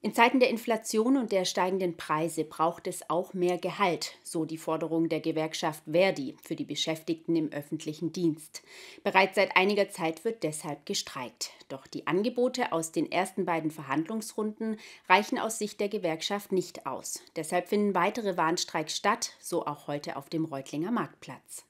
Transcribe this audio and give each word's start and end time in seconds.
In 0.00 0.14
Zeiten 0.14 0.38
der 0.38 0.48
Inflation 0.48 1.16
und 1.16 1.32
der 1.32 1.44
steigenden 1.44 1.96
Preise 1.96 2.44
braucht 2.44 2.86
es 2.86 3.10
auch 3.10 3.34
mehr 3.34 3.58
Gehalt, 3.58 4.14
so 4.22 4.44
die 4.44 4.56
Forderung 4.56 5.08
der 5.08 5.18
Gewerkschaft 5.18 5.82
Verdi 5.90 6.36
für 6.40 6.54
die 6.54 6.64
Beschäftigten 6.64 7.34
im 7.34 7.50
öffentlichen 7.50 8.12
Dienst. 8.12 8.62
Bereits 9.02 9.34
seit 9.34 9.56
einiger 9.56 9.90
Zeit 9.90 10.24
wird 10.24 10.44
deshalb 10.44 10.86
gestreikt. 10.86 11.50
Doch 11.68 11.88
die 11.88 12.06
Angebote 12.06 12.70
aus 12.70 12.92
den 12.92 13.10
ersten 13.10 13.44
beiden 13.44 13.72
Verhandlungsrunden 13.72 14.78
reichen 15.08 15.36
aus 15.36 15.58
Sicht 15.58 15.80
der 15.80 15.88
Gewerkschaft 15.88 16.52
nicht 16.52 16.86
aus. 16.86 17.20
Deshalb 17.34 17.66
finden 17.66 17.96
weitere 17.96 18.36
Warnstreiks 18.36 18.96
statt, 18.96 19.32
so 19.40 19.66
auch 19.66 19.88
heute 19.88 20.14
auf 20.14 20.28
dem 20.28 20.44
Reutlinger 20.44 20.92
Marktplatz. 20.92 21.64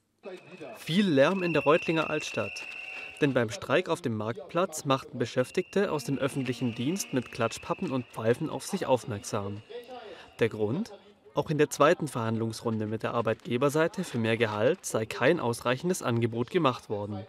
Viel 0.77 1.09
Lärm 1.09 1.43
in 1.43 1.55
der 1.55 1.63
Reutlinger 1.63 2.11
Altstadt. 2.11 2.67
Denn 3.21 3.35
beim 3.35 3.51
Streik 3.51 3.89
auf 3.89 4.01
dem 4.01 4.17
Marktplatz 4.17 4.85
machten 4.85 5.19
Beschäftigte 5.19 5.91
aus 5.91 6.05
dem 6.05 6.19
öffentlichen 6.19 6.75
Dienst 6.75 7.13
mit 7.13 7.33
Klatschpappen 7.33 7.91
und 7.91 8.07
Pfeifen 8.07 8.49
auf 8.49 8.65
sich 8.67 8.87
aufmerksam. 8.87 9.63
Der 10.39 10.49
Grund? 10.49 10.93
Auch 11.35 11.51
in 11.51 11.59
der 11.59 11.71
zweiten 11.71 12.09
Verhandlungsrunde 12.09 12.87
mit 12.87 13.03
der 13.03 13.15
Arbeitgeberseite 13.15 14.05
für 14.05 14.19
mehr 14.19 14.37
Gehalt 14.37 14.85
sei 14.87 15.07
kein 15.07 15.41
ausreichendes 15.41 16.03
Angebot 16.03 16.51
gemacht 16.51 16.89
worden. 16.89 17.27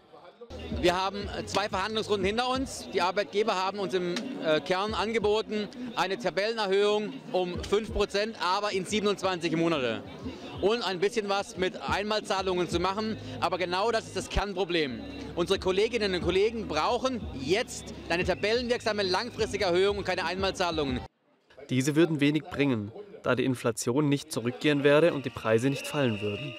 Wir 0.82 0.96
haben 0.96 1.28
zwei 1.46 1.70
Verhandlungsrunden 1.70 2.26
hinter 2.26 2.50
uns. 2.50 2.88
Die 2.94 3.02
Arbeitgeber 3.02 3.56
haben 3.56 3.80
uns 3.80 3.94
im 3.94 4.16
äh, 4.44 4.60
Kern 4.62 4.94
angeboten 4.94 5.68
eine 5.96 6.18
Tabellenerhöhung 6.18 7.14
um 7.32 7.64
5 7.64 7.94
Prozent, 7.94 8.36
aber 8.42 8.72
in 8.72 8.86
27 8.86 9.56
Monate. 9.56 10.02
Und 10.62 10.82
ein 10.84 11.00
bisschen 11.00 11.30
was 11.30 11.56
mit 11.58 11.82
Einmalzahlungen 11.82 12.70
zu 12.70 12.80
machen. 12.80 13.18
Aber 13.40 13.58
genau 13.58 13.92
das 13.92 14.08
ist 14.08 14.18
das 14.18 14.30
Kernproblem. 14.30 15.00
Unsere 15.36 15.58
Kolleginnen 15.58 16.14
und 16.14 16.22
Kollegen 16.22 16.68
brauchen 16.68 17.22
jetzt 17.40 17.94
eine 18.10 18.26
tabellenwirksame 18.26 19.04
langfristige 19.04 19.66
Erhöhung 19.66 20.00
und 20.00 20.04
keine 20.04 20.26
Einmalzahlungen. 20.26 21.00
Diese 21.70 21.96
würden 21.96 22.20
wenig 22.20 22.44
bringen, 22.44 22.92
da 23.24 23.36
die 23.36 23.46
Inflation 23.46 24.10
nicht 24.10 24.34
zurückgehen 24.34 24.84
werde 24.84 25.14
und 25.14 25.26
die 25.26 25.30
Preise 25.30 25.70
nicht 25.70 25.88
fallen 25.88 26.20
würden. 26.20 26.54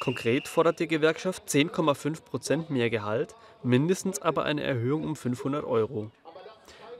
Konkret 0.00 0.48
fordert 0.48 0.80
die 0.80 0.88
Gewerkschaft 0.88 1.48
10,5 1.48 2.22
Prozent 2.24 2.70
mehr 2.70 2.90
Gehalt, 2.90 3.34
mindestens 3.62 4.20
aber 4.20 4.44
eine 4.44 4.62
Erhöhung 4.62 5.04
um 5.04 5.14
500 5.14 5.64
Euro. 5.64 6.10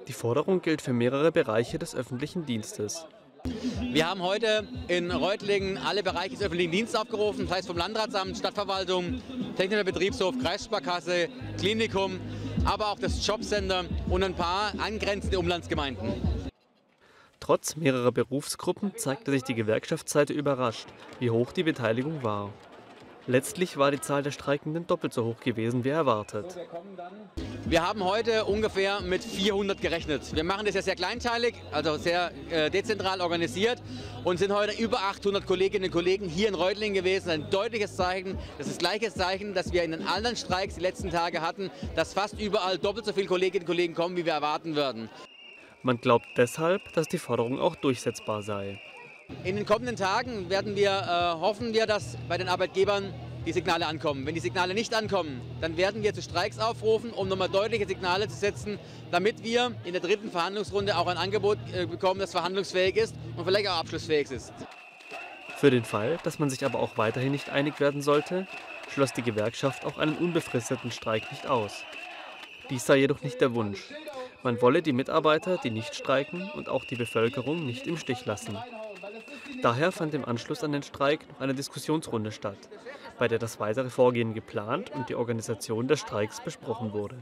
Die 0.07 0.13
Forderung 0.13 0.63
gilt 0.63 0.81
für 0.81 0.93
mehrere 0.93 1.33
Bereiche 1.33 1.79
des 1.79 1.97
öffentlichen 1.97 2.47
Dienstes. 2.47 3.07
Wir 3.81 4.09
haben 4.09 4.23
heute 4.23 4.67
in 4.89 5.11
Reutlingen 5.11 5.79
alle 5.79 6.03
Bereiche 6.03 6.31
des 6.31 6.43
öffentlichen 6.43 6.73
Dienstes 6.73 7.01
aufgerufen, 7.01 7.47
das 7.47 7.59
heißt 7.59 7.67
vom 7.67 7.77
Landratsamt, 7.77 8.37
Stadtverwaltung, 8.37 9.23
Technischer 9.57 9.85
Betriebshof, 9.85 10.35
Kreissparkasse, 10.43 11.29
Klinikum, 11.59 12.21
aber 12.65 12.89
auch 12.89 12.99
das 12.99 13.27
Jobcenter 13.27 13.85
und 14.09 14.23
ein 14.23 14.35
paar 14.35 14.73
angrenzende 14.79 15.39
Umlandsgemeinden. 15.39 16.13
Trotz 17.41 17.77
mehrerer 17.77 18.13
Berufsgruppen 18.13 18.93
zeigte 18.97 19.31
sich 19.31 19.43
die 19.45 19.55
Gewerkschaftsseite 19.55 20.33
überrascht, 20.33 20.89
wie 21.21 21.31
hoch 21.31 21.53
die 21.53 21.63
Beteiligung 21.63 22.23
war. 22.23 22.53
Letztlich 23.29 23.77
war 23.77 23.91
die 23.91 24.01
Zahl 24.01 24.23
der 24.23 24.31
Streikenden 24.31 24.87
doppelt 24.87 25.13
so 25.13 25.25
hoch 25.25 25.41
gewesen 25.41 25.83
wie 25.83 25.89
erwartet. 25.89 26.57
Wir 27.65 27.85
haben 27.85 28.05
heute 28.05 28.45
ungefähr 28.45 29.01
mit 29.01 29.25
400 29.25 29.81
gerechnet. 29.81 30.33
Wir 30.33 30.45
machen 30.45 30.65
das 30.65 30.77
ja 30.77 30.83
sehr 30.83 30.95
kleinteilig, 30.95 31.55
also 31.73 31.97
sehr 31.97 32.31
äh, 32.51 32.71
dezentral 32.71 33.21
organisiert 33.21 33.83
und 34.23 34.39
sind 34.39 34.53
heute 34.53 34.81
über 34.81 35.01
800 35.01 35.45
Kolleginnen 35.45 35.87
und 35.87 35.91
Kollegen 35.91 36.29
hier 36.29 36.47
in 36.47 36.55
Reutlingen 36.55 36.95
gewesen. 36.95 37.31
Ein 37.31 37.51
deutliches 37.51 37.97
Zeichen, 37.97 38.39
das 38.59 38.69
ist 38.69 38.77
das 38.77 38.79
gleiche 38.79 39.13
Zeichen, 39.13 39.55
das 39.55 39.73
wir 39.73 39.83
in 39.83 39.91
den 39.91 40.07
anderen 40.07 40.37
Streiks 40.37 40.77
die 40.77 40.83
letzten 40.83 41.11
Tage 41.11 41.41
hatten, 41.41 41.71
dass 41.97 42.15
fast 42.15 42.41
überall 42.41 42.79
doppelt 42.79 43.07
so 43.07 43.13
viele 43.13 43.27
Kolleginnen 43.27 43.65
und 43.65 43.67
Kollegen 43.67 43.95
kommen, 43.95 44.17
wie 44.17 44.25
wir 44.25 44.35
erwarten 44.35 44.77
würden. 44.77 45.11
Man 45.83 46.01
glaubt 46.01 46.27
deshalb, 46.37 46.93
dass 46.93 47.09
die 47.09 47.19
Forderung 47.19 47.59
auch 47.59 47.75
durchsetzbar 47.75 48.43
sei. 48.43 48.81
In 49.43 49.57
den 49.57 49.67
kommenden 49.67 49.97
Tagen 49.97 50.51
werden 50.51 50.77
wir, 50.77 50.91
äh, 50.91 51.41
hoffen 51.41 51.73
wir, 51.73 51.87
dass 51.87 52.17
bei 52.29 52.39
den 52.39 52.49
Arbeitgebern 52.49 53.13
die 53.47 53.53
Signale 53.53 53.87
ankommen. 53.87 54.27
Wenn 54.27 54.35
die 54.35 54.41
Signale 54.41 54.75
nicht 54.75 54.93
ankommen, 54.95 55.41
dann 55.61 55.77
werden 55.77 56.03
wir 56.03 56.13
zu 56.15 56.23
Streiks 56.23 56.59
aufrufen, 56.59 57.13
um 57.13 57.29
nochmal 57.29 57.49
deutliche 57.49 57.87
Signale 57.87 58.29
zu 58.29 58.37
setzen, 58.37 58.79
damit 59.11 59.43
wir 59.45 59.73
in 59.85 59.93
der 59.93 60.03
dritten 60.03 60.31
Verhandlungsrunde 60.31 60.97
auch 60.97 61.07
ein 61.07 61.17
Angebot 61.17 61.59
äh, 61.73 61.87
bekommen, 61.87 62.21
das 62.21 62.33
verhandlungsfähig 62.33 62.97
ist 62.97 63.15
und 63.37 63.45
vielleicht 63.45 63.69
auch 63.69 63.79
abschlussfähig 63.79 64.31
ist. 64.31 64.53
Für 65.57 65.71
den 65.71 65.85
Fall, 65.85 66.19
dass 66.23 66.39
man 66.39 66.51
sich 66.51 66.65
aber 66.65 66.81
auch 66.81 66.99
weiterhin 66.99 67.33
nicht 67.33 67.51
einig 67.51 67.81
werden 67.81 68.03
sollte, 68.03 68.47
schloss 68.93 69.13
die 69.13 69.23
Gewerkschaft 69.23 69.85
auch 69.85 69.99
einen 69.99 70.17
unbefristeten 70.17 70.91
Streik 70.91 71.31
nicht 71.31 71.47
aus. 71.47 71.85
Dies 72.69 72.85
sei 72.85 72.97
jedoch 72.97 73.23
nicht 73.23 73.41
der 73.41 73.55
Wunsch. 73.55 73.81
Man 74.43 74.61
wolle 74.61 74.83
die 74.83 74.93
Mitarbeiter, 74.93 75.59
die 75.63 75.71
nicht 75.71 75.95
streiken, 75.95 76.51
und 76.51 76.69
auch 76.69 76.85
die 76.85 76.97
Bevölkerung 76.97 77.65
nicht 77.65 77.87
im 77.87 77.97
Stich 77.97 78.27
lassen. 78.27 78.59
Daher 79.63 79.93
fand 79.93 80.15
im 80.15 80.25
Anschluss 80.25 80.63
an 80.65 80.73
den 80.73 80.83
Streik 80.83 81.29
noch 81.29 81.41
eine 81.41 81.55
Diskussionsrunde 81.55 82.33
statt, 82.33 82.69
bei 83.19 83.29
der 83.29 83.39
das 83.39 83.61
weitere 83.61 83.91
Vorgehen 83.91 84.35
geplant 84.35 84.91
und 84.91 85.09
die 85.09 85.15
Organisation 85.15 85.89
des 85.89 86.01
Streiks 86.01 86.41
besprochen 86.41 86.93
wurde. 86.93 87.17